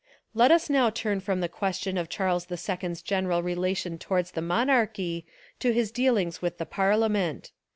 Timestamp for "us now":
0.49-0.89